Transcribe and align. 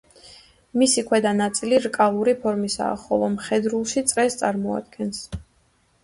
მისი 0.83 1.01
ქვედა 1.09 1.33
ნაწილი 1.41 1.81
რკალური 1.83 2.33
ფორმისაა, 2.45 2.95
ხოლო 3.01 3.27
მხედრულში 3.33 4.03
წრეს 4.13 4.39
წარმოადგენს. 4.41 5.21